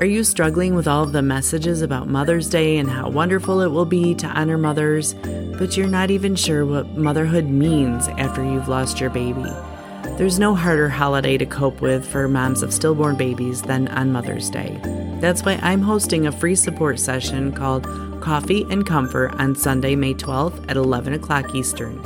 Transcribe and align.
Are 0.00 0.06
you 0.06 0.24
struggling 0.24 0.74
with 0.74 0.88
all 0.88 1.04
of 1.04 1.12
the 1.12 1.22
messages 1.22 1.80
about 1.80 2.08
Mother's 2.08 2.48
Day 2.48 2.78
and 2.78 2.90
how 2.90 3.08
wonderful 3.08 3.60
it 3.60 3.70
will 3.70 3.84
be 3.84 4.12
to 4.16 4.26
honor 4.26 4.58
mothers, 4.58 5.14
but 5.56 5.76
you're 5.76 5.86
not 5.86 6.10
even 6.10 6.34
sure 6.34 6.66
what 6.66 6.96
motherhood 6.96 7.44
means 7.44 8.08
after 8.08 8.44
you've 8.44 8.66
lost 8.68 9.00
your 9.00 9.10
baby? 9.10 9.46
There's 10.18 10.40
no 10.40 10.56
harder 10.56 10.88
holiday 10.88 11.38
to 11.38 11.46
cope 11.46 11.80
with 11.80 12.04
for 12.06 12.26
moms 12.26 12.62
of 12.62 12.74
stillborn 12.74 13.16
babies 13.16 13.62
than 13.62 13.86
on 13.88 14.10
Mother's 14.10 14.50
Day. 14.50 14.80
That's 15.20 15.44
why 15.44 15.60
I'm 15.62 15.80
hosting 15.80 16.26
a 16.26 16.32
free 16.32 16.56
support 16.56 16.98
session 16.98 17.52
called 17.52 17.84
Coffee 18.20 18.66
and 18.70 18.84
Comfort 18.84 19.36
on 19.38 19.54
Sunday, 19.54 19.94
May 19.94 20.14
12th 20.14 20.68
at 20.68 20.76
11 20.76 21.12
o'clock 21.12 21.54
Eastern. 21.54 22.00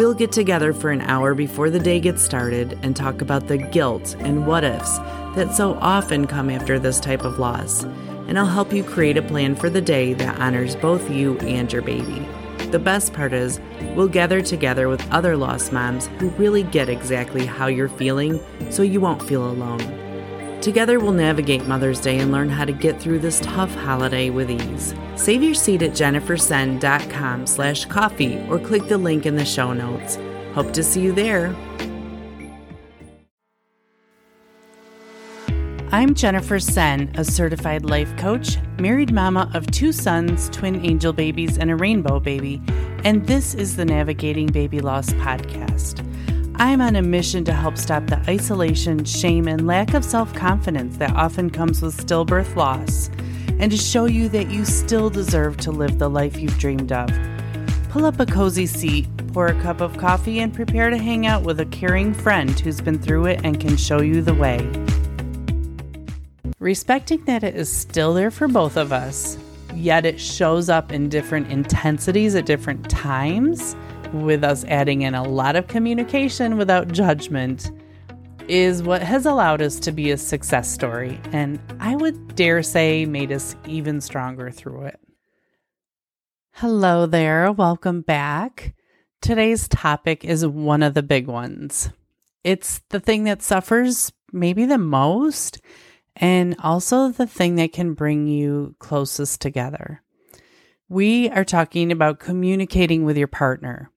We'll 0.00 0.14
get 0.14 0.32
together 0.32 0.72
for 0.72 0.90
an 0.90 1.02
hour 1.02 1.34
before 1.34 1.68
the 1.68 1.78
day 1.78 2.00
gets 2.00 2.22
started 2.22 2.78
and 2.82 2.96
talk 2.96 3.20
about 3.20 3.48
the 3.48 3.58
guilt 3.58 4.16
and 4.20 4.46
what 4.46 4.64
ifs 4.64 4.96
that 5.36 5.52
so 5.54 5.74
often 5.74 6.26
come 6.26 6.48
after 6.48 6.78
this 6.78 6.98
type 6.98 7.22
of 7.22 7.38
loss. 7.38 7.84
And 8.26 8.38
I'll 8.38 8.46
help 8.46 8.72
you 8.72 8.82
create 8.82 9.18
a 9.18 9.22
plan 9.22 9.54
for 9.54 9.68
the 9.68 9.82
day 9.82 10.14
that 10.14 10.40
honors 10.40 10.74
both 10.74 11.10
you 11.10 11.38
and 11.40 11.70
your 11.70 11.82
baby. 11.82 12.26
The 12.70 12.78
best 12.78 13.12
part 13.12 13.34
is, 13.34 13.60
we'll 13.94 14.08
gather 14.08 14.40
together 14.40 14.88
with 14.88 15.06
other 15.12 15.36
lost 15.36 15.70
moms 15.70 16.06
who 16.18 16.30
really 16.30 16.62
get 16.62 16.88
exactly 16.88 17.44
how 17.44 17.66
you're 17.66 17.90
feeling 17.90 18.40
so 18.70 18.82
you 18.82 19.02
won't 19.02 19.22
feel 19.22 19.50
alone. 19.50 19.99
Together, 20.60 21.00
we'll 21.00 21.12
navigate 21.12 21.66
Mother's 21.66 22.00
Day 22.00 22.18
and 22.18 22.30
learn 22.30 22.50
how 22.50 22.66
to 22.66 22.72
get 22.72 23.00
through 23.00 23.20
this 23.20 23.40
tough 23.40 23.74
holiday 23.74 24.28
with 24.28 24.50
ease. 24.50 24.94
Save 25.16 25.42
your 25.42 25.54
seat 25.54 25.82
at 25.82 25.92
jennifersenn.com 25.92 27.46
slash 27.46 27.86
coffee 27.86 28.44
or 28.48 28.58
click 28.58 28.86
the 28.86 28.98
link 28.98 29.24
in 29.24 29.36
the 29.36 29.44
show 29.44 29.72
notes. 29.72 30.18
Hope 30.54 30.72
to 30.72 30.82
see 30.82 31.00
you 31.00 31.12
there. 31.12 31.54
I'm 35.92 36.14
Jennifer 36.14 36.60
Senn, 36.60 37.10
a 37.16 37.24
certified 37.24 37.84
life 37.84 38.16
coach, 38.16 38.58
married 38.78 39.12
mama 39.12 39.50
of 39.54 39.66
two 39.72 39.90
sons, 39.92 40.48
twin 40.50 40.84
angel 40.84 41.12
babies, 41.12 41.58
and 41.58 41.68
a 41.68 41.74
rainbow 41.74 42.20
baby, 42.20 42.62
and 43.02 43.26
this 43.26 43.54
is 43.54 43.74
the 43.74 43.84
Navigating 43.84 44.46
Baby 44.46 44.80
Loss 44.80 45.14
podcast. 45.14 46.06
I'm 46.60 46.82
on 46.82 46.94
a 46.94 47.00
mission 47.00 47.42
to 47.46 47.54
help 47.54 47.78
stop 47.78 48.06
the 48.06 48.18
isolation, 48.28 49.06
shame, 49.06 49.48
and 49.48 49.66
lack 49.66 49.94
of 49.94 50.04
self 50.04 50.34
confidence 50.34 50.98
that 50.98 51.16
often 51.16 51.48
comes 51.48 51.80
with 51.80 51.96
stillbirth 51.96 52.54
loss, 52.54 53.08
and 53.58 53.70
to 53.70 53.78
show 53.78 54.04
you 54.04 54.28
that 54.28 54.50
you 54.50 54.66
still 54.66 55.08
deserve 55.08 55.56
to 55.56 55.70
live 55.70 55.98
the 55.98 56.10
life 56.10 56.36
you've 56.36 56.58
dreamed 56.58 56.92
of. 56.92 57.08
Pull 57.88 58.04
up 58.04 58.20
a 58.20 58.26
cozy 58.26 58.66
seat, 58.66 59.08
pour 59.28 59.46
a 59.46 59.58
cup 59.62 59.80
of 59.80 59.96
coffee, 59.96 60.40
and 60.40 60.52
prepare 60.52 60.90
to 60.90 60.98
hang 60.98 61.26
out 61.26 61.44
with 61.44 61.60
a 61.60 61.64
caring 61.64 62.12
friend 62.12 62.60
who's 62.60 62.82
been 62.82 62.98
through 62.98 63.24
it 63.24 63.40
and 63.42 63.58
can 63.58 63.78
show 63.78 64.02
you 64.02 64.20
the 64.20 64.34
way. 64.34 64.58
Respecting 66.58 67.24
that 67.24 67.42
it 67.42 67.56
is 67.56 67.74
still 67.74 68.12
there 68.12 68.30
for 68.30 68.48
both 68.48 68.76
of 68.76 68.92
us, 68.92 69.38
yet 69.72 70.04
it 70.04 70.20
shows 70.20 70.68
up 70.68 70.92
in 70.92 71.08
different 71.08 71.50
intensities 71.50 72.34
at 72.34 72.44
different 72.44 72.90
times 72.90 73.74
with 74.12 74.44
us 74.44 74.64
adding 74.64 75.02
in 75.02 75.14
a 75.14 75.22
lot 75.22 75.56
of 75.56 75.66
communication 75.66 76.56
without 76.56 76.88
judgment, 76.88 77.70
is 78.48 78.82
what 78.82 79.02
has 79.02 79.26
allowed 79.26 79.62
us 79.62 79.78
to 79.80 79.92
be 79.92 80.10
a 80.10 80.16
success 80.16 80.70
story, 80.70 81.20
and 81.32 81.60
I 81.78 81.94
would 81.94 82.34
dare 82.34 82.62
say 82.62 83.06
made 83.06 83.30
us 83.30 83.54
even 83.66 84.00
stronger 84.00 84.50
through 84.50 84.86
it. 84.86 85.00
Hello 86.52 87.06
there, 87.06 87.52
welcome 87.52 88.00
back. 88.00 88.74
Today's 89.22 89.68
topic 89.68 90.24
is 90.24 90.46
one 90.46 90.82
of 90.82 90.94
the 90.94 91.02
big 91.02 91.26
ones. 91.26 91.90
It's 92.42 92.80
the 92.88 93.00
thing 93.00 93.24
that 93.24 93.42
suffers 93.42 94.12
maybe 94.32 94.64
the 94.64 94.78
most, 94.78 95.60
and 96.16 96.56
also 96.58 97.10
the 97.10 97.26
thing 97.26 97.54
that 97.56 97.72
can 97.72 97.94
bring 97.94 98.26
you 98.26 98.74
closest 98.78 99.40
together. 99.40 100.02
We 100.88 101.28
are 101.30 101.44
talking 101.44 101.92
about 101.92 102.18
communicating 102.18 103.04
with 103.04 103.16
your 103.16 103.28
partner. 103.28 103.89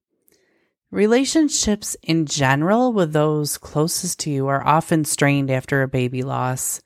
Relationships 0.94 1.96
in 2.04 2.24
general 2.24 2.92
with 2.92 3.12
those 3.12 3.58
closest 3.58 4.20
to 4.20 4.30
you 4.30 4.46
are 4.46 4.64
often 4.64 5.04
strained 5.04 5.50
after 5.50 5.82
a 5.82 5.88
baby 5.88 6.22
loss. 6.22 6.80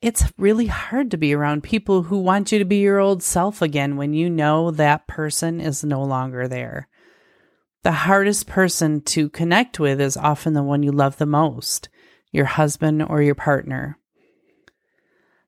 It's 0.00 0.32
really 0.38 0.68
hard 0.68 1.10
to 1.10 1.16
be 1.16 1.34
around 1.34 1.64
people 1.64 2.04
who 2.04 2.18
want 2.18 2.52
you 2.52 2.60
to 2.60 2.64
be 2.64 2.76
your 2.76 3.00
old 3.00 3.24
self 3.24 3.62
again 3.62 3.96
when 3.96 4.14
you 4.14 4.30
know 4.30 4.70
that 4.70 5.08
person 5.08 5.60
is 5.60 5.82
no 5.82 6.04
longer 6.04 6.46
there. 6.46 6.86
The 7.82 7.90
hardest 7.90 8.46
person 8.46 9.00
to 9.06 9.28
connect 9.28 9.80
with 9.80 10.00
is 10.00 10.16
often 10.16 10.52
the 10.52 10.62
one 10.62 10.84
you 10.84 10.92
love 10.92 11.16
the 11.16 11.26
most, 11.26 11.88
your 12.30 12.44
husband 12.44 13.02
or 13.02 13.22
your 13.22 13.34
partner. 13.34 13.98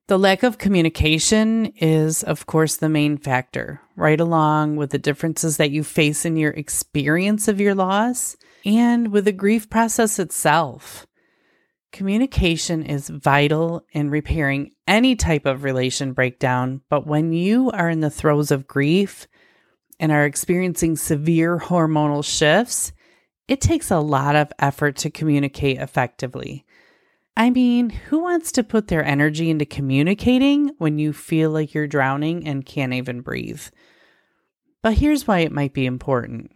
The 0.07 0.19
lack 0.19 0.43
of 0.43 0.57
communication 0.57 1.67
is, 1.77 2.23
of 2.23 2.45
course, 2.45 2.75
the 2.75 2.89
main 2.89 3.17
factor, 3.17 3.79
right 3.95 4.19
along 4.19 4.75
with 4.75 4.89
the 4.89 4.97
differences 4.97 5.55
that 5.57 5.71
you 5.71 5.81
face 5.81 6.25
in 6.25 6.35
your 6.35 6.51
experience 6.51 7.47
of 7.47 7.61
your 7.61 7.73
loss 7.73 8.35
and 8.65 9.13
with 9.13 9.23
the 9.23 9.31
grief 9.31 9.69
process 9.69 10.19
itself. 10.19 11.07
Communication 11.93 12.83
is 12.83 13.07
vital 13.07 13.85
in 13.93 14.09
repairing 14.09 14.71
any 14.87 15.15
type 15.15 15.45
of 15.45 15.63
relation 15.63 16.11
breakdown, 16.11 16.81
but 16.89 17.07
when 17.07 17.31
you 17.31 17.71
are 17.71 17.89
in 17.89 18.01
the 18.01 18.09
throes 18.09 18.51
of 18.51 18.67
grief 18.67 19.25
and 20.01 20.11
are 20.11 20.25
experiencing 20.25 20.97
severe 20.97 21.57
hormonal 21.57 22.25
shifts, 22.25 22.91
it 23.47 23.61
takes 23.61 23.89
a 23.89 23.99
lot 23.99 24.35
of 24.35 24.51
effort 24.59 24.97
to 24.97 25.09
communicate 25.09 25.77
effectively. 25.77 26.65
I 27.35 27.49
mean, 27.49 27.89
who 27.89 28.19
wants 28.19 28.51
to 28.53 28.63
put 28.63 28.87
their 28.87 29.03
energy 29.03 29.49
into 29.49 29.65
communicating 29.65 30.71
when 30.77 30.99
you 30.99 31.13
feel 31.13 31.49
like 31.49 31.73
you're 31.73 31.87
drowning 31.87 32.47
and 32.47 32.65
can't 32.65 32.93
even 32.93 33.21
breathe? 33.21 33.63
But 34.83 34.95
here's 34.95 35.27
why 35.27 35.39
it 35.39 35.51
might 35.51 35.73
be 35.73 35.85
important. 35.85 36.51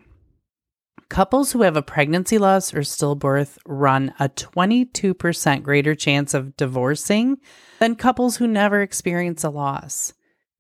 Couples 1.10 1.54
who 1.54 1.62
have 1.62 1.78
a 1.78 1.82
pregnancy 1.82 2.38
loss 2.38 2.74
or 2.74 2.82
stillbirth 2.82 3.58
run 3.66 4.14
a 4.20 4.28
22% 4.28 5.64
greater 5.64 5.96
chance 5.96 6.34
of 6.34 6.58
divorcing 6.58 7.38
than 7.80 7.96
couples 7.96 8.38
who 8.38 8.46
never 8.46 8.82
experience 8.82 9.44
a 9.44 9.50
loss. 9.50 10.14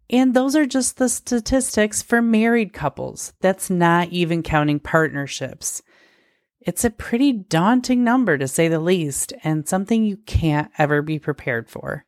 And 0.09 0.33
those 0.33 0.55
are 0.55 0.65
just 0.65 0.97
the 0.97 1.09
statistics 1.09 2.01
for 2.01 2.21
married 2.21 2.71
couples. 2.71 3.33
That's 3.41 3.69
not 3.69 4.07
even 4.09 4.41
counting 4.41 4.79
partnerships. 4.79 5.81
It's 6.67 6.83
a 6.83 6.89
pretty 6.89 7.31
daunting 7.31 8.03
number 8.03 8.37
to 8.37 8.45
say 8.45 8.67
the 8.67 8.81
least, 8.81 9.31
and 9.41 9.65
something 9.65 10.03
you 10.03 10.17
can't 10.17 10.69
ever 10.77 11.01
be 11.01 11.17
prepared 11.17 11.69
for. 11.69 12.05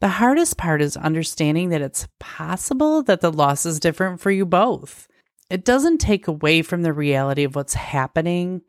The 0.00 0.08
hardest 0.08 0.58
part 0.58 0.82
is 0.82 0.96
understanding 0.96 1.68
that 1.68 1.80
it's 1.80 2.08
possible 2.18 3.04
that 3.04 3.20
the 3.20 3.30
loss 3.30 3.64
is 3.64 3.78
different 3.78 4.20
for 4.20 4.32
you 4.32 4.44
both. 4.44 5.06
It 5.48 5.64
doesn't 5.64 5.98
take 5.98 6.26
away 6.26 6.62
from 6.62 6.82
the 6.82 6.92
reality 6.92 7.44
of 7.44 7.54
what's 7.54 7.74
happening, 7.74 8.62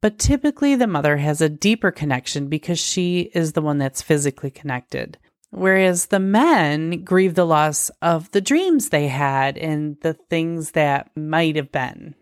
but 0.00 0.18
typically 0.18 0.74
the 0.74 0.88
mother 0.88 1.18
has 1.18 1.40
a 1.40 1.48
deeper 1.48 1.92
connection 1.92 2.48
because 2.48 2.80
she 2.80 3.30
is 3.32 3.52
the 3.52 3.62
one 3.62 3.78
that's 3.78 4.02
physically 4.02 4.50
connected. 4.50 5.16
Whereas 5.50 6.06
the 6.06 6.18
men 6.18 7.04
grieve 7.04 7.36
the 7.36 7.46
loss 7.46 7.88
of 8.02 8.28
the 8.32 8.40
dreams 8.40 8.88
they 8.88 9.06
had 9.06 9.56
and 9.56 9.96
the 10.00 10.14
things 10.14 10.72
that 10.72 11.08
might 11.16 11.54
have 11.54 11.70
been. 11.70 12.16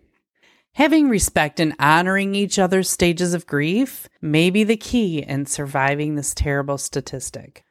Having 0.79 1.09
respect 1.09 1.59
and 1.59 1.75
honoring 1.81 2.37
each 2.37 2.57
other's 2.57 2.89
stages 2.89 3.35
of 3.35 3.49
grief 3.49 4.09
may 4.23 4.49
be 4.49 4.63
the 4.63 4.77
key 4.77 5.25
in 5.27 5.45
surviving 5.45 6.15
this 6.15 6.33
terrible 6.33 6.79
statistic. 6.79 7.65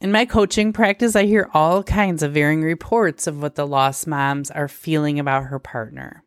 In 0.00 0.10
my 0.10 0.24
coaching 0.24 0.72
practice, 0.72 1.14
I 1.14 1.26
hear 1.26 1.48
all 1.54 1.84
kinds 1.84 2.20
of 2.20 2.32
varying 2.32 2.62
reports 2.62 3.28
of 3.28 3.40
what 3.40 3.54
the 3.54 3.64
lost 3.64 4.08
moms 4.08 4.50
are 4.50 4.66
feeling 4.66 5.20
about 5.20 5.44
her 5.44 5.60
partner. 5.60 6.24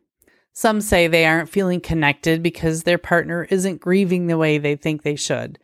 Some 0.54 0.80
say 0.80 1.06
they 1.06 1.26
aren't 1.26 1.50
feeling 1.50 1.82
connected 1.82 2.42
because 2.42 2.84
their 2.84 2.96
partner 2.96 3.46
isn't 3.50 3.82
grieving 3.82 4.26
the 4.26 4.38
way 4.38 4.56
they 4.56 4.74
think 4.74 5.02
they 5.02 5.16
should, 5.16 5.58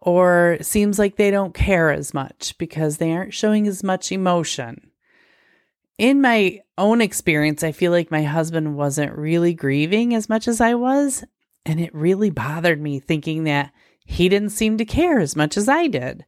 or 0.00 0.56
seems 0.62 0.98
like 0.98 1.16
they 1.16 1.30
don't 1.30 1.52
care 1.52 1.92
as 1.92 2.14
much 2.14 2.56
because 2.56 2.96
they 2.96 3.12
aren't 3.12 3.34
showing 3.34 3.66
as 3.66 3.84
much 3.84 4.10
emotion 4.10 4.87
in 5.98 6.20
my 6.20 6.60
own 6.78 7.00
experience, 7.00 7.62
I 7.64 7.72
feel 7.72 7.90
like 7.90 8.10
my 8.10 8.22
husband 8.22 8.76
wasn't 8.76 9.18
really 9.18 9.52
grieving 9.52 10.14
as 10.14 10.28
much 10.28 10.46
as 10.46 10.60
I 10.60 10.74
was. 10.74 11.24
And 11.66 11.80
it 11.80 11.94
really 11.94 12.30
bothered 12.30 12.80
me 12.80 13.00
thinking 13.00 13.44
that 13.44 13.72
he 14.04 14.28
didn't 14.28 14.50
seem 14.50 14.78
to 14.78 14.84
care 14.84 15.18
as 15.18 15.36
much 15.36 15.56
as 15.56 15.68
I 15.68 15.88
did. 15.88 16.24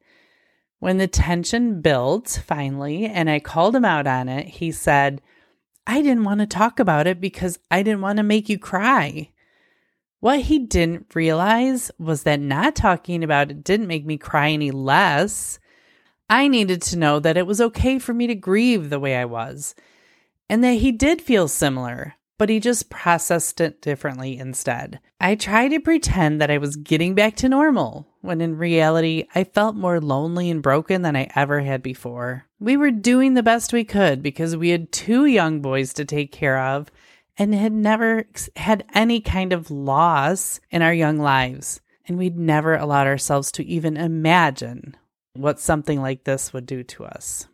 When 0.81 0.99
the 0.99 1.06
tension 1.06 1.81
built 1.81 2.43
finally, 2.44 3.06
and 3.06 3.31
I 3.31 3.38
called 3.38 3.76
him 3.76 3.84
out 3.84 4.06
on 4.06 4.28
it, 4.28 4.46
he 4.46 4.72
said, 4.72 5.22
I 5.87 6.02
didn't 6.02 6.25
want 6.25 6.40
to 6.40 6.46
talk 6.46 6.78
about 6.78 7.06
it 7.06 7.20
because 7.20 7.58
I 7.70 7.82
didn't 7.82 8.02
want 8.02 8.19
to 8.19 8.22
make 8.22 8.49
you 8.49 8.58
cry. 8.58 9.31
What 10.20 10.40
he 10.40 10.58
didn't 10.58 11.14
realize 11.14 11.90
was 11.99 12.25
that 12.25 12.40
not 12.40 12.76
talking 12.76 13.25
about 13.25 13.50
it 13.50 13.64
didn't 13.64 13.87
make 13.87 14.05
me 14.05 14.19
cry 14.19 14.50
any 14.50 14.70
less. 14.70 15.58
I 16.31 16.47
needed 16.47 16.81
to 16.82 16.97
know 16.97 17.19
that 17.19 17.37
it 17.37 17.44
was 17.44 17.61
okay 17.61 17.99
for 17.99 18.15
me 18.15 18.29
to 18.29 18.37
grieve 18.37 18.88
the 18.88 19.00
way 19.00 19.17
I 19.17 19.25
was, 19.25 19.75
and 20.49 20.62
that 20.62 20.75
he 20.75 20.93
did 20.93 21.21
feel 21.21 21.49
similar, 21.49 22.15
but 22.38 22.49
he 22.49 22.61
just 22.61 22.88
processed 22.88 23.61
it 23.61 23.82
differently 23.82 24.38
instead. 24.38 25.00
I 25.21 25.35
tried 25.35 25.71
to 25.71 25.81
pretend 25.81 26.41
that 26.41 26.50
I 26.50 26.59
was 26.59 26.77
getting 26.77 27.17
back 27.17 27.35
to 27.37 27.49
normal, 27.49 28.06
when 28.21 28.41
in 28.41 28.56
reality, 28.56 29.27
I 29.35 29.43
felt 29.43 29.75
more 29.75 30.00
lonely 30.00 30.49
and 30.50 30.62
broken 30.62 31.03
than 31.03 31.17
I 31.17 31.29
ever 31.35 31.62
had 31.62 31.82
before. 31.82 32.47
We 32.61 32.77
were 32.77 32.93
doing 32.93 33.35
the 33.35 33.43
best 33.43 33.73
we 33.73 33.82
could 33.82 34.23
because 34.23 34.56
we 34.56 34.69
had 34.69 34.93
two 34.93 35.27
young 35.27 35.61
boys 35.61 35.93
to 35.94 36.05
take 36.05 36.31
care 36.31 36.61
of 36.61 36.93
and 37.37 37.53
had 37.53 37.73
never 37.73 38.27
had 38.55 38.85
any 38.94 39.21
kind 39.21 39.53
of 39.53 39.69
loss 39.69 40.61
in 40.71 40.81
our 40.81 40.94
young 40.94 41.19
lives. 41.19 41.81
And 42.06 42.19
we'd 42.19 42.38
never 42.38 42.77
allowed 42.77 43.09
ourselves 43.09 43.50
to 43.53 43.67
even 43.67 43.97
imagine 43.97 44.97
what 45.41 45.61
something 45.61 46.01
like 46.01 46.25
this 46.25 46.53
would 46.53 46.67
do 46.67 46.83
to 46.85 47.05
us. 47.05 47.47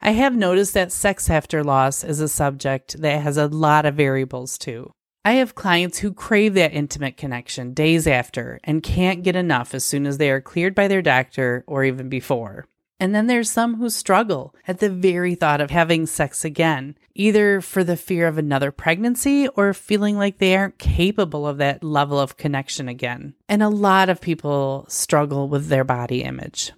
I 0.00 0.10
have 0.10 0.36
noticed 0.36 0.74
that 0.74 0.92
sex 0.92 1.30
after 1.30 1.64
loss 1.64 2.04
is 2.04 2.20
a 2.20 2.28
subject 2.28 3.00
that 3.00 3.22
has 3.22 3.36
a 3.36 3.48
lot 3.48 3.86
of 3.86 3.94
variables 3.94 4.58
too. 4.58 4.92
I 5.24 5.32
have 5.34 5.54
clients 5.54 5.98
who 5.98 6.12
crave 6.12 6.52
that 6.54 6.74
intimate 6.74 7.16
connection 7.16 7.72
days 7.72 8.06
after 8.06 8.60
and 8.62 8.82
can't 8.82 9.22
get 9.22 9.36
enough 9.36 9.74
as 9.74 9.82
soon 9.82 10.06
as 10.06 10.18
they 10.18 10.30
are 10.30 10.42
cleared 10.42 10.74
by 10.74 10.88
their 10.88 11.00
doctor 11.00 11.64
or 11.66 11.84
even 11.84 12.10
before. 12.10 12.66
And 13.00 13.14
then 13.14 13.26
there's 13.26 13.50
some 13.50 13.76
who 13.76 13.88
struggle 13.88 14.54
at 14.68 14.80
the 14.80 14.90
very 14.90 15.34
thought 15.34 15.62
of 15.62 15.70
having 15.70 16.06
sex 16.06 16.44
again, 16.44 16.96
either 17.14 17.60
for 17.60 17.82
the 17.82 17.96
fear 17.96 18.28
of 18.28 18.38
another 18.38 18.70
pregnancy 18.70 19.48
or 19.48 19.72
feeling 19.72 20.18
like 20.18 20.38
they 20.38 20.54
aren't 20.54 20.78
capable 20.78 21.46
of 21.46 21.56
that 21.58 21.82
level 21.82 22.20
of 22.20 22.36
connection 22.36 22.88
again. 22.88 23.34
And 23.48 23.62
a 23.62 23.68
lot 23.68 24.10
of 24.10 24.20
people 24.20 24.84
struggle 24.88 25.48
with 25.48 25.68
their 25.68 25.84
body 25.84 26.22
image. 26.22 26.72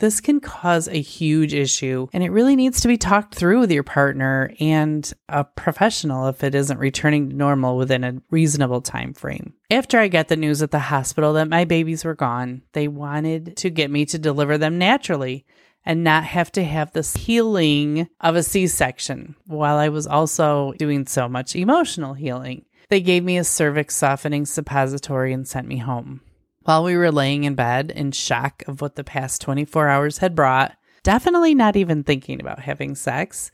This 0.00 0.20
can 0.20 0.38
cause 0.38 0.86
a 0.86 1.00
huge 1.00 1.54
issue, 1.54 2.06
and 2.12 2.22
it 2.22 2.30
really 2.30 2.54
needs 2.54 2.80
to 2.82 2.88
be 2.88 2.96
talked 2.96 3.34
through 3.34 3.58
with 3.58 3.72
your 3.72 3.82
partner 3.82 4.52
and 4.60 5.12
a 5.28 5.42
professional 5.42 6.28
if 6.28 6.44
it 6.44 6.54
isn't 6.54 6.78
returning 6.78 7.30
to 7.30 7.36
normal 7.36 7.76
within 7.76 8.04
a 8.04 8.22
reasonable 8.30 8.80
time 8.80 9.12
frame. 9.12 9.54
After 9.72 9.98
I 9.98 10.06
got 10.06 10.28
the 10.28 10.36
news 10.36 10.62
at 10.62 10.70
the 10.70 10.78
hospital 10.78 11.32
that 11.32 11.48
my 11.48 11.64
babies 11.64 12.04
were 12.04 12.14
gone, 12.14 12.62
they 12.74 12.86
wanted 12.86 13.56
to 13.56 13.70
get 13.70 13.90
me 13.90 14.04
to 14.06 14.20
deliver 14.20 14.56
them 14.56 14.78
naturally 14.78 15.44
and 15.84 16.04
not 16.04 16.22
have 16.22 16.52
to 16.52 16.62
have 16.62 16.92
this 16.92 17.14
healing 17.14 18.08
of 18.20 18.36
a 18.36 18.42
C 18.44 18.68
section 18.68 19.34
while 19.46 19.78
I 19.78 19.88
was 19.88 20.06
also 20.06 20.74
doing 20.78 21.06
so 21.06 21.28
much 21.28 21.56
emotional 21.56 22.14
healing. 22.14 22.66
They 22.88 23.00
gave 23.00 23.24
me 23.24 23.36
a 23.36 23.44
cervix 23.44 23.96
softening 23.96 24.46
suppository 24.46 25.32
and 25.32 25.46
sent 25.46 25.66
me 25.66 25.78
home. 25.78 26.20
While 26.68 26.84
we 26.84 26.98
were 26.98 27.10
laying 27.10 27.44
in 27.44 27.54
bed 27.54 27.90
in 27.90 28.12
shock 28.12 28.62
of 28.68 28.82
what 28.82 28.94
the 28.94 29.02
past 29.02 29.40
24 29.40 29.88
hours 29.88 30.18
had 30.18 30.34
brought, 30.34 30.76
definitely 31.02 31.54
not 31.54 31.76
even 31.76 32.04
thinking 32.04 32.42
about 32.42 32.58
having 32.58 32.94
sex, 32.94 33.50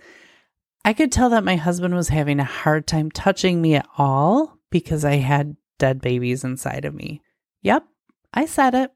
I 0.84 0.94
could 0.94 1.12
tell 1.12 1.30
that 1.30 1.44
my 1.44 1.54
husband 1.54 1.94
was 1.94 2.08
having 2.08 2.40
a 2.40 2.44
hard 2.44 2.88
time 2.88 3.12
touching 3.12 3.62
me 3.62 3.76
at 3.76 3.86
all 3.96 4.58
because 4.68 5.04
I 5.04 5.18
had 5.18 5.56
dead 5.78 6.00
babies 6.00 6.42
inside 6.42 6.84
of 6.84 6.92
me. 6.92 7.22
Yep, 7.62 7.84
I 8.32 8.46
said 8.46 8.74
it. 8.74 8.90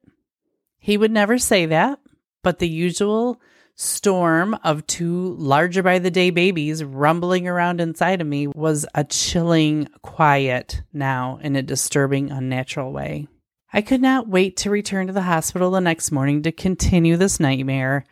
He 0.81 0.97
would 0.97 1.13
never 1.13 1.39
say 1.39 1.67
that, 1.67 2.01
but 2.43 2.59
the 2.59 2.69
usual 2.69 3.41
storm 3.77 4.59
of 4.65 4.85
two 4.89 5.37
larger 5.39 5.85
by 5.85 6.01
the 6.01 6.11
day 6.11 6.31
babies 6.31 6.83
rumbling 6.83 7.47
around 7.47 7.81
inside 7.81 8.21
of 8.21 8.27
me 8.27 8.49
was 8.49 8.85
a 8.97 9.05
chilling 9.05 9.87
quiet 10.03 10.83
now 10.93 11.39
in 11.41 11.55
a 11.55 11.63
disturbing, 11.63 12.33
unnatural 12.33 12.93
way. 12.93 13.29
I 13.73 13.83
could 13.83 14.01
not 14.01 14.29
wait 14.29 14.57
to 14.59 14.71
return 14.71 15.09
to 15.09 15.13
the 15.13 15.23
hospital 15.23 15.71
the 15.71 15.81
next 15.81 16.11
morning 16.11 16.43
to 16.43 16.53
continue 16.53 17.17
this 17.17 17.39
nightmare, 17.39 18.05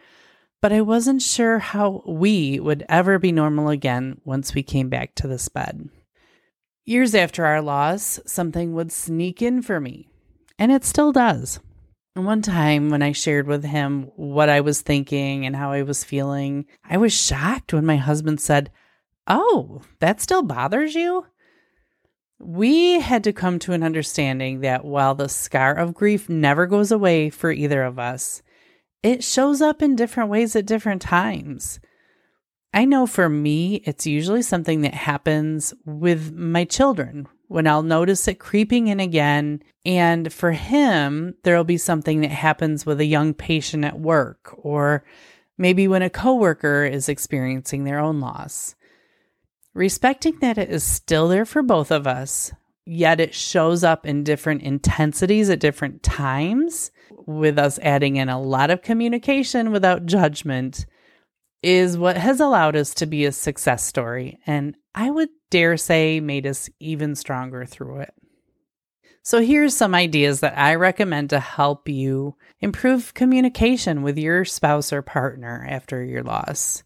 but 0.60 0.72
I 0.72 0.82
wasn't 0.82 1.22
sure 1.22 1.58
how 1.58 2.02
we 2.06 2.60
would 2.60 2.84
ever 2.88 3.18
be 3.18 3.32
normal 3.32 3.70
again 3.70 4.20
once 4.24 4.54
we 4.54 4.62
came 4.62 4.88
back 4.88 5.14
to 5.16 5.28
this 5.28 5.48
bed. 5.48 5.88
Years 6.84 7.14
after 7.14 7.46
our 7.46 7.62
loss, 7.62 8.20
something 8.26 8.74
would 8.74 8.92
sneak 8.92 9.40
in 9.40 9.62
for 9.62 9.80
me, 9.80 10.08
and 10.58 10.70
it 10.70 10.84
still 10.84 11.10
does. 11.10 11.58
One 12.14 12.42
time 12.42 12.90
when 12.90 13.02
I 13.02 13.12
shared 13.12 13.46
with 13.46 13.64
him 13.64 14.10
what 14.16 14.48
I 14.48 14.60
was 14.60 14.80
thinking 14.80 15.44
and 15.44 15.56
how 15.56 15.72
I 15.72 15.82
was 15.82 16.04
feeling, 16.04 16.66
I 16.84 16.96
was 16.96 17.12
shocked 17.12 17.72
when 17.72 17.84
my 17.84 17.96
husband 17.96 18.40
said, 18.40 18.70
Oh, 19.26 19.82
that 20.00 20.20
still 20.20 20.42
bothers 20.42 20.94
you? 20.94 21.26
We 22.38 23.00
had 23.00 23.24
to 23.24 23.32
come 23.32 23.58
to 23.60 23.72
an 23.72 23.82
understanding 23.82 24.60
that 24.60 24.84
while 24.84 25.14
the 25.14 25.28
scar 25.28 25.74
of 25.74 25.94
grief 25.94 26.28
never 26.28 26.66
goes 26.66 26.92
away 26.92 27.30
for 27.30 27.50
either 27.50 27.82
of 27.82 27.98
us, 27.98 28.42
it 29.02 29.24
shows 29.24 29.62
up 29.62 29.82
in 29.82 29.96
different 29.96 30.30
ways 30.30 30.54
at 30.54 30.66
different 30.66 31.00
times. 31.00 31.80
I 32.74 32.84
know 32.84 33.06
for 33.06 33.28
me, 33.28 33.76
it's 33.86 34.06
usually 34.06 34.42
something 34.42 34.82
that 34.82 34.92
happens 34.92 35.72
with 35.86 36.34
my 36.34 36.64
children 36.64 37.26
when 37.48 37.66
I'll 37.66 37.82
notice 37.82 38.28
it 38.28 38.38
creeping 38.38 38.88
in 38.88 39.00
again. 39.00 39.62
And 39.86 40.30
for 40.30 40.52
him, 40.52 41.36
there'll 41.42 41.64
be 41.64 41.78
something 41.78 42.20
that 42.20 42.30
happens 42.30 42.84
with 42.84 43.00
a 43.00 43.06
young 43.06 43.32
patient 43.32 43.84
at 43.84 43.98
work, 43.98 44.52
or 44.58 45.04
maybe 45.56 45.88
when 45.88 46.02
a 46.02 46.10
coworker 46.10 46.84
is 46.84 47.08
experiencing 47.08 47.84
their 47.84 47.98
own 47.98 48.20
loss 48.20 48.74
respecting 49.76 50.38
that 50.40 50.58
it 50.58 50.70
is 50.70 50.82
still 50.82 51.28
there 51.28 51.44
for 51.44 51.62
both 51.62 51.90
of 51.90 52.06
us, 52.06 52.50
yet 52.86 53.20
it 53.20 53.34
shows 53.34 53.84
up 53.84 54.06
in 54.06 54.24
different 54.24 54.62
intensities 54.62 55.50
at 55.50 55.60
different 55.60 56.02
times, 56.02 56.90
with 57.26 57.58
us 57.58 57.78
adding 57.80 58.16
in 58.16 58.28
a 58.28 58.40
lot 58.40 58.70
of 58.70 58.82
communication 58.82 59.72
without 59.72 60.06
judgment, 60.06 60.86
is 61.62 61.98
what 61.98 62.16
has 62.16 62.40
allowed 62.40 62.76
us 62.76 62.94
to 62.94 63.06
be 63.06 63.24
a 63.24 63.32
success 63.32 63.84
story. 63.84 64.38
And 64.46 64.76
I 64.94 65.10
would 65.10 65.28
dare 65.50 65.76
say 65.76 66.20
made 66.20 66.46
us 66.46 66.70
even 66.80 67.14
stronger 67.14 67.66
through 67.66 68.00
it. 68.00 68.14
So, 69.22 69.42
here's 69.42 69.76
some 69.76 69.94
ideas 69.94 70.40
that 70.40 70.56
I 70.56 70.76
recommend 70.76 71.30
to 71.30 71.40
help 71.40 71.88
you 71.88 72.36
improve 72.60 73.12
communication 73.12 74.02
with 74.02 74.16
your 74.16 74.44
spouse 74.44 74.92
or 74.92 75.02
partner 75.02 75.66
after 75.68 76.04
your 76.04 76.22
loss. 76.22 76.84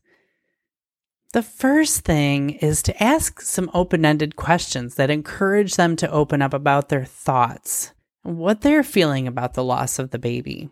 The 1.33 1.43
first 1.43 2.01
thing 2.01 2.51
is 2.51 2.83
to 2.83 3.03
ask 3.03 3.41
some 3.41 3.71
open 3.73 4.05
ended 4.05 4.35
questions 4.35 4.97
that 4.97 5.11
encourage 5.11 5.77
them 5.77 5.95
to 5.97 6.11
open 6.11 6.43
up 6.43 6.53
about 6.53 6.89
their 6.89 7.05
thoughts, 7.05 7.93
what 8.23 8.63
they're 8.63 8.83
feeling 8.83 9.29
about 9.29 9.55
the 9.55 9.63
loss 9.63 10.01
of 10.01 10.11
the 10.11 10.19
baby. 10.19 10.71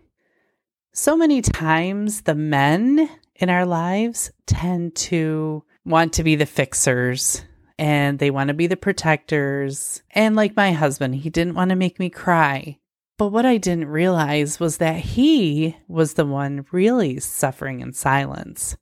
So 0.93 1.17
many 1.17 1.43
times, 1.43 2.23
the 2.23 2.35
men 2.35 3.09
in 3.37 3.51
our 3.51 3.65
lives 3.65 4.33
tend 4.47 4.97
to 4.97 5.63
want 5.85 6.13
to 6.15 6.25
be 6.25 6.35
the 6.35 6.45
fixers 6.45 7.45
and 7.79 8.19
they 8.19 8.33
want 8.33 8.49
to 8.49 8.55
be 8.55 8.67
the 8.67 8.77
protectors. 8.77 10.03
And 10.11 10.35
like 10.35 10.57
my 10.57 10.73
husband, 10.73 11.15
he 11.15 11.31
didn't 11.31 11.55
want 11.55 11.69
to 11.69 11.77
make 11.77 12.01
me 12.01 12.11
cry. 12.11 12.79
But 13.17 13.29
what 13.29 13.47
I 13.47 13.59
didn't 13.59 13.87
realize 13.87 14.59
was 14.59 14.79
that 14.79 14.97
he 14.97 15.77
was 15.87 16.15
the 16.15 16.27
one 16.27 16.67
really 16.73 17.21
suffering 17.21 17.79
in 17.79 17.93
silence. 17.93 18.77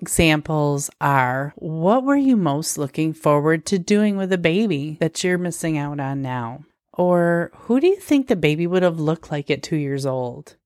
Examples 0.00 0.90
are 1.00 1.52
what 1.56 2.04
were 2.04 2.16
you 2.16 2.36
most 2.36 2.78
looking 2.78 3.12
forward 3.12 3.66
to 3.66 3.80
doing 3.80 4.16
with 4.16 4.32
a 4.32 4.38
baby 4.38 4.96
that 5.00 5.24
you're 5.24 5.38
missing 5.38 5.76
out 5.76 5.98
on 5.98 6.22
now? 6.22 6.64
Or 6.92 7.50
who 7.54 7.80
do 7.80 7.88
you 7.88 7.96
think 7.96 8.28
the 8.28 8.36
baby 8.36 8.66
would 8.66 8.84
have 8.84 9.00
looked 9.00 9.32
like 9.32 9.50
at 9.50 9.62
two 9.62 9.76
years 9.76 10.06
old? 10.06 10.56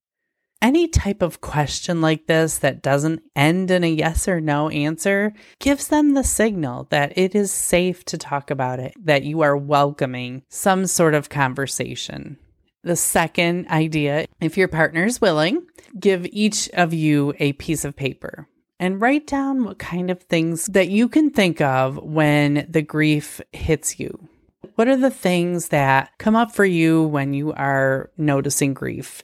Any 0.61 0.87
type 0.87 1.23
of 1.23 1.41
question 1.41 1.99
like 1.99 2.27
this 2.27 2.59
that 2.59 2.83
doesn't 2.83 3.23
end 3.35 3.71
in 3.71 3.83
a 3.83 3.87
yes 3.87 4.27
or 4.27 4.39
no 4.39 4.69
answer 4.69 5.33
gives 5.59 5.87
them 5.87 6.13
the 6.13 6.23
signal 6.23 6.87
that 6.91 7.17
it 7.17 7.33
is 7.33 7.51
safe 7.51 8.05
to 8.05 8.17
talk 8.19 8.51
about 8.51 8.79
it, 8.79 8.93
that 9.03 9.23
you 9.23 9.41
are 9.41 9.57
welcoming 9.57 10.43
some 10.49 10.85
sort 10.85 11.15
of 11.15 11.29
conversation. 11.29 12.37
The 12.83 12.95
second 12.95 13.67
idea, 13.69 14.27
if 14.39 14.57
your 14.57 14.67
partner 14.67 15.05
is 15.05 15.19
willing, 15.19 15.65
give 15.99 16.25
each 16.27 16.69
of 16.69 16.93
you 16.93 17.33
a 17.39 17.53
piece 17.53 17.83
of 17.83 17.95
paper 17.95 18.47
and 18.79 19.01
write 19.01 19.27
down 19.27 19.63
what 19.63 19.79
kind 19.79 20.09
of 20.09 20.21
things 20.23 20.65
that 20.67 20.89
you 20.89 21.07
can 21.07 21.29
think 21.29 21.61
of 21.61 21.97
when 21.97 22.65
the 22.69 22.81
grief 22.81 23.39
hits 23.51 23.99
you. 23.99 24.27
What 24.75 24.87
are 24.87 24.97
the 24.97 25.11
things 25.11 25.69
that 25.69 26.11
come 26.17 26.35
up 26.35 26.51
for 26.51 26.65
you 26.65 27.03
when 27.03 27.33
you 27.33 27.53
are 27.53 28.09
noticing 28.17 28.73
grief? 28.73 29.23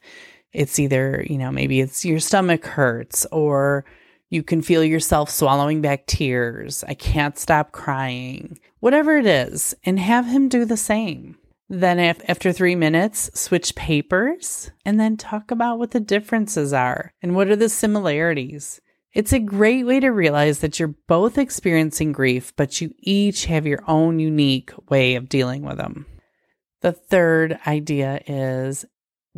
It's 0.54 0.80
either, 0.80 1.26
you 1.30 1.38
know, 1.38 1.52
maybe 1.52 1.80
it's 1.80 2.06
your 2.06 2.20
stomach 2.20 2.66
hurts 2.66 3.26
or 3.32 3.86
you 4.30 4.44
can 4.44 4.62
feel 4.62 4.84
yourself 4.84 5.30
swallowing 5.30 5.82
back 5.82 6.06
tears. 6.06 6.84
I 6.88 6.94
can't 6.94 7.38
stop 7.38 7.72
crying. 7.72 8.60
Whatever 8.80 9.18
it 9.18 9.26
is, 9.26 9.76
and 9.84 10.00
have 10.00 10.28
him 10.28 10.48
do 10.48 10.66
the 10.66 10.78
same. 10.78 11.38
Then, 11.68 12.00
after 12.00 12.52
three 12.52 12.76
minutes, 12.76 13.30
switch 13.40 13.76
papers 13.76 14.72
and 14.86 15.00
then 15.00 15.18
talk 15.18 15.52
about 15.52 15.78
what 15.78 15.92
the 15.92 16.00
differences 16.00 16.74
are 16.74 17.14
and 17.22 17.36
what 17.36 17.50
are 17.50 17.56
the 17.56 17.70
similarities. 17.70 18.82
It's 19.14 19.34
a 19.34 19.40
great 19.40 19.86
way 19.86 20.00
to 20.00 20.10
realize 20.10 20.60
that 20.60 20.80
you're 20.80 20.96
both 21.08 21.38
experiencing 21.38 22.12
grief, 22.12 22.54
but 22.56 22.80
you 22.80 22.94
each 23.00 23.46
have 23.46 23.66
your 23.66 23.84
own 23.88 24.20
unique 24.20 24.72
way 24.90 25.16
of 25.16 25.30
dealing 25.30 25.64
with 25.64 25.78
them. 25.78 26.06
The 26.82 26.92
third 26.92 27.60
idea 27.66 28.22
is 28.28 28.86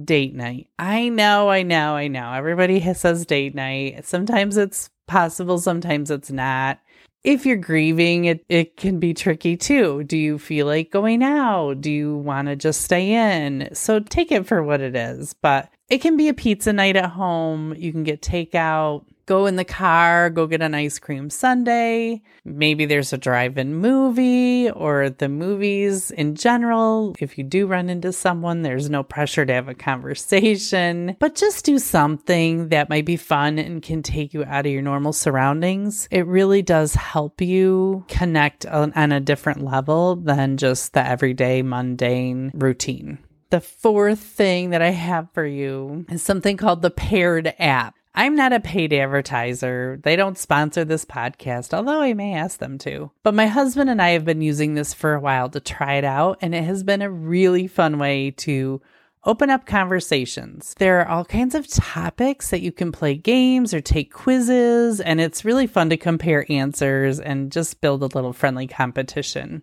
date 0.04 0.36
night. 0.36 0.68
I 0.78 1.10
know, 1.10 1.50
I 1.50 1.64
know, 1.64 1.96
I 1.96 2.08
know. 2.08 2.34
Everybody 2.34 2.82
says 2.94 3.26
date 3.26 3.56
night. 3.56 4.06
Sometimes 4.06 4.58
it's 4.58 4.90
possible, 5.08 5.58
sometimes 5.58 6.12
it's 6.12 6.32
not. 6.32 6.80
If 7.24 7.46
you're 7.46 7.56
grieving, 7.56 8.26
it, 8.26 8.44
it 8.50 8.78
can 8.78 9.00
be 9.00 9.14
tricky 9.14 9.56
too. 9.56 10.04
Do 10.04 10.18
you 10.18 10.40
feel 10.40 10.66
like 10.66 10.92
going 10.92 11.24
out? 11.24 11.80
Do 11.80 11.92
you 11.92 12.18
want 12.18 12.48
to 12.48 12.56
just 12.56 12.82
stay 12.82 13.12
in? 13.12 13.70
So 13.74 14.00
take 14.00 14.32
it 14.32 14.48
for 14.48 14.64
what 14.64 14.82
it 14.82 14.96
is. 14.96 15.34
But 15.34 15.70
it 15.88 16.00
can 16.00 16.18
be 16.18 16.30
a 16.30 16.34
pizza 16.34 16.74
night 16.74 16.96
at 16.96 17.12
home. 17.12 17.76
You 17.78 17.92
can 17.92 18.04
get 18.04 18.22
takeout 18.22 19.06
go 19.26 19.46
in 19.46 19.56
the 19.56 19.66
car, 19.66 20.30
go 20.30 20.48
get 20.48 20.62
an 20.62 20.74
ice 20.74 21.00
cream 21.00 21.30
sundae. 21.30 22.22
Maybe 22.46 22.86
there's 22.86 23.14
a 23.14 23.18
drive 23.18 23.58
in 23.58 23.76
movie 23.76 24.70
or 24.70 25.10
the 25.10 25.30
movies 25.30 26.12
in 26.12 26.36
general. 26.36 27.16
If 27.20 27.38
you 27.38 27.44
do 27.44 27.68
run 27.68 27.90
into 27.90 28.12
someone, 28.12 28.62
there's 28.62 28.90
no 28.90 29.04
pressure 29.04 29.46
to 29.46 29.54
have 29.54 29.68
a 29.68 29.74
conversation, 29.74 31.16
but 31.20 31.36
just 31.36 31.66
do 31.66 31.80
something 31.80 32.70
that 32.70 32.90
might 32.90 33.06
be 33.06 33.18
fun 33.18 33.60
and 33.60 33.82
can 33.82 34.04
take 34.04 34.34
you 34.34 34.44
out 34.44 34.66
of 34.66 34.72
your 34.72 34.82
normal 34.82 35.14
surroundings. 35.14 36.08
It 36.12 36.28
really 36.28 36.62
does 36.62 36.96
help 36.96 37.42
you 37.42 38.06
connect 38.08 38.66
on, 38.66 38.94
on 38.94 39.12
a 39.12 39.20
different 39.20 39.64
level 39.64 40.16
than 40.16 40.58
just 40.58 40.94
the 40.94 41.06
everyday 41.06 41.62
mundane 41.62 42.52
routine. 42.54 43.20
The 43.52 43.60
fourth 43.60 44.20
thing 44.20 44.70
that 44.70 44.82
I 44.82 44.92
have 44.92 45.28
for 45.34 45.46
you 45.46 46.06
is 46.10 46.24
something 46.24 46.56
called 46.56 46.82
the 46.82 46.90
paired 46.90 47.54
app. 47.60 47.96
I'm 48.14 48.36
not 48.36 48.52
a 48.52 48.60
paid 48.60 48.92
advertiser. 48.92 50.00
They 50.04 50.18
don't 50.18 50.38
sponsor 50.38 50.84
this 50.84 51.06
podcast, 51.06 51.74
although 51.74 52.02
I 52.02 52.14
may 52.14 52.34
ask 52.34 52.60
them 52.60 52.78
to. 52.80 53.12
But 53.24 53.34
my 53.34 53.48
husband 53.48 53.90
and 53.90 54.02
I 54.02 54.10
have 54.10 54.26
been 54.26 54.42
using 54.42 54.74
this 54.74 54.94
for 54.94 55.14
a 55.14 55.20
while 55.20 55.50
to 55.50 55.62
try 55.62 55.96
it 55.96 56.04
out, 56.04 56.38
and 56.42 56.54
it 56.54 56.64
has 56.66 56.84
been 56.84 57.02
a 57.02 57.10
really 57.10 57.68
fun 57.68 58.00
way 58.00 58.32
to 58.32 58.82
open 59.24 59.50
up 59.50 59.66
conversations. 59.66 60.74
There 60.78 61.00
are 61.00 61.08
all 61.08 61.24
kinds 61.24 61.56
of 61.56 61.68
topics 61.68 62.50
that 62.50 62.62
you 62.62 62.72
can 62.72 62.92
play 62.92 63.16
games 63.16 63.74
or 63.74 63.80
take 63.80 64.12
quizzes, 64.12 65.00
and 65.00 65.22
it's 65.22 65.46
really 65.46 65.68
fun 65.68 65.90
to 65.92 65.98
compare 65.98 66.46
answers 66.50 67.20
and 67.20 67.52
just 67.52 67.80
build 67.80 68.04
a 68.04 68.08
little 68.08 68.34
friendly 68.34 68.68
competition. 68.68 69.62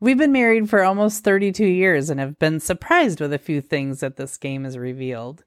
We've 0.00 0.18
been 0.18 0.32
married 0.32 0.68
for 0.68 0.82
almost 0.82 1.24
32 1.24 1.64
years 1.64 2.10
and 2.10 2.18
have 2.20 2.38
been 2.38 2.58
surprised 2.58 3.20
with 3.20 3.32
a 3.32 3.38
few 3.38 3.60
things 3.60 4.00
that 4.00 4.16
this 4.16 4.36
game 4.36 4.64
has 4.64 4.76
revealed. 4.76 5.44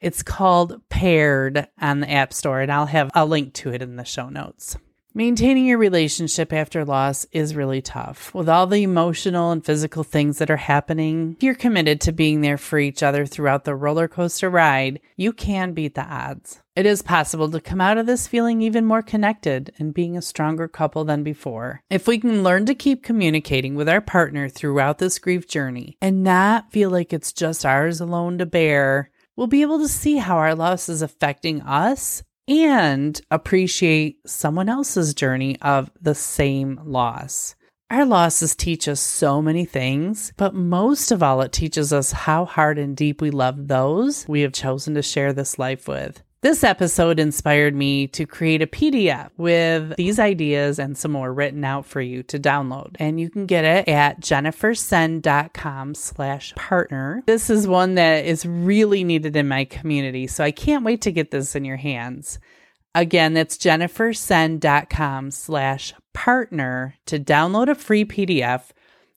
It's 0.00 0.22
called 0.22 0.80
Paired 0.88 1.68
on 1.80 2.00
the 2.00 2.10
App 2.10 2.32
Store, 2.32 2.60
and 2.60 2.70
I'll 2.70 2.86
have 2.86 3.10
a 3.14 3.24
link 3.24 3.54
to 3.54 3.70
it 3.70 3.82
in 3.82 3.96
the 3.96 4.04
show 4.04 4.28
notes. 4.28 4.76
Maintaining 5.14 5.64
your 5.64 5.78
relationship 5.78 6.52
after 6.52 6.84
loss 6.84 7.24
is 7.32 7.56
really 7.56 7.80
tough. 7.80 8.34
With 8.34 8.50
all 8.50 8.66
the 8.66 8.82
emotional 8.82 9.50
and 9.50 9.64
physical 9.64 10.04
things 10.04 10.36
that 10.36 10.50
are 10.50 10.58
happening, 10.58 11.36
if 11.38 11.42
you're 11.42 11.54
committed 11.54 12.02
to 12.02 12.12
being 12.12 12.42
there 12.42 12.58
for 12.58 12.78
each 12.78 13.02
other 13.02 13.24
throughout 13.24 13.64
the 13.64 13.74
roller 13.74 14.08
coaster 14.08 14.50
ride, 14.50 15.00
you 15.16 15.32
can 15.32 15.72
beat 15.72 15.94
the 15.94 16.04
odds. 16.04 16.60
It 16.74 16.84
is 16.84 17.00
possible 17.00 17.50
to 17.50 17.62
come 17.62 17.80
out 17.80 17.96
of 17.96 18.04
this 18.04 18.26
feeling 18.26 18.60
even 18.60 18.84
more 18.84 19.00
connected 19.00 19.72
and 19.78 19.94
being 19.94 20.18
a 20.18 20.20
stronger 20.20 20.68
couple 20.68 21.06
than 21.06 21.22
before. 21.22 21.80
If 21.88 22.06
we 22.06 22.18
can 22.18 22.42
learn 22.42 22.66
to 22.66 22.74
keep 22.74 23.02
communicating 23.02 23.74
with 23.74 23.88
our 23.88 24.02
partner 24.02 24.50
throughout 24.50 24.98
this 24.98 25.18
grief 25.18 25.48
journey 25.48 25.96
and 26.02 26.22
not 26.22 26.70
feel 26.72 26.90
like 26.90 27.14
it's 27.14 27.32
just 27.32 27.64
ours 27.64 28.02
alone 28.02 28.36
to 28.36 28.44
bear, 28.44 29.10
we'll 29.36 29.46
be 29.46 29.62
able 29.62 29.78
to 29.78 29.88
see 29.88 30.16
how 30.16 30.36
our 30.36 30.54
loss 30.54 30.88
is 30.88 31.02
affecting 31.02 31.62
us 31.62 32.22
and 32.48 33.20
appreciate 33.30 34.18
someone 34.26 34.68
else's 34.68 35.14
journey 35.14 35.56
of 35.60 35.90
the 36.00 36.14
same 36.14 36.80
loss. 36.84 37.54
Our 37.88 38.04
losses 38.04 38.56
teach 38.56 38.88
us 38.88 39.00
so 39.00 39.40
many 39.40 39.64
things, 39.64 40.32
but 40.36 40.54
most 40.54 41.12
of 41.12 41.22
all, 41.22 41.40
it 41.42 41.52
teaches 41.52 41.92
us 41.92 42.10
how 42.10 42.44
hard 42.44 42.78
and 42.78 42.96
deep 42.96 43.20
we 43.22 43.30
love 43.30 43.68
those 43.68 44.26
we 44.26 44.40
have 44.40 44.52
chosen 44.52 44.94
to 44.94 45.02
share 45.02 45.32
this 45.32 45.56
life 45.56 45.86
with. 45.86 46.22
This 46.42 46.62
episode 46.62 47.18
inspired 47.18 47.74
me 47.74 48.06
to 48.08 48.26
create 48.26 48.60
a 48.60 48.66
PDF 48.66 49.30
with 49.38 49.96
these 49.96 50.18
ideas 50.18 50.78
and 50.78 50.96
some 50.96 51.12
more 51.12 51.32
written 51.32 51.64
out 51.64 51.86
for 51.86 52.00
you 52.00 52.22
to 52.24 52.38
download. 52.38 52.94
And 52.98 53.18
you 53.18 53.30
can 53.30 53.46
get 53.46 53.64
it 53.64 53.88
at 53.88 54.20
jennifersenn.com 54.20 55.94
slash 55.94 56.54
partner. 56.54 57.22
This 57.26 57.48
is 57.48 57.66
one 57.66 57.94
that 57.94 58.26
is 58.26 58.44
really 58.44 59.02
needed 59.02 59.34
in 59.34 59.48
my 59.48 59.64
community, 59.64 60.26
so 60.26 60.44
I 60.44 60.50
can't 60.50 60.84
wait 60.84 61.00
to 61.02 61.12
get 61.12 61.30
this 61.30 61.56
in 61.56 61.64
your 61.64 61.78
hands. 61.78 62.38
Again, 62.94 63.32
that's 63.34 63.56
jennifersenn.com 63.56 65.30
slash 65.30 65.94
partner 66.12 66.94
to 67.06 67.18
download 67.18 67.68
a 67.68 67.74
free 67.74 68.04
PDF 68.04 68.70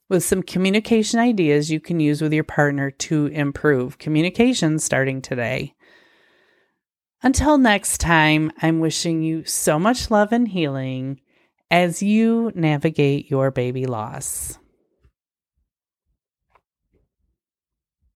with 0.09 0.23
some 0.23 0.41
communication 0.41 1.19
ideas 1.19 1.69
you 1.69 1.79
can 1.79 1.99
use 1.99 2.21
with 2.21 2.33
your 2.33 2.43
partner 2.43 2.89
to 2.91 3.27
improve 3.27 3.99
communication 3.99 4.79
starting 4.79 5.21
today. 5.21 5.75
Until 7.21 7.57
next 7.57 7.97
time, 7.97 8.51
I'm 8.61 8.79
wishing 8.79 9.23
you 9.23 9.43
so 9.43 9.79
much 9.79 10.11
love 10.11 10.31
and 10.31 10.47
healing 10.47 11.19
as 11.71 12.01
you 12.01 12.51
navigate 12.55 13.29
your 13.29 13.51
baby 13.51 13.85
loss. 13.85 14.58